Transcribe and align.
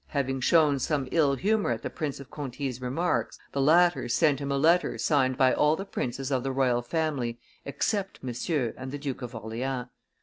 having 0.07 0.41
shown 0.41 0.79
some 0.79 1.07
ill 1.11 1.35
humor 1.35 1.69
at 1.69 1.83
the 1.83 1.89
Prince 1.91 2.19
of 2.19 2.31
Conti's 2.31 2.81
remarks, 2.81 3.37
the 3.51 3.61
latter 3.61 4.09
sent 4.09 4.39
him 4.41 4.51
a 4.51 4.57
letter 4.57 4.97
signed 4.97 5.37
by 5.37 5.53
all 5.53 5.75
the 5.75 5.85
princes 5.85 6.31
of 6.31 6.41
the 6.41 6.51
royal 6.51 6.81
family 6.81 7.37
except 7.65 8.23
Monsieur 8.23 8.73
and 8.77 8.91
the 8.91 8.97
Duke 8.97 9.21
of 9.21 9.35
Orleans. 9.35 9.89